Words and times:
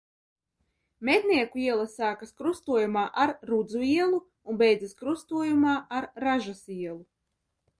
Mednieku 1.09 1.59
iela 1.65 1.83
sākas 1.95 2.31
krustojumā 2.39 3.03
ar 3.25 3.35
Rudzu 3.51 3.83
ielu 3.89 4.19
un 4.55 4.59
beidzas 4.63 4.97
krustojumā 5.03 5.77
ar 5.99 6.09
Ražas 6.27 6.65
ielu. 6.79 6.99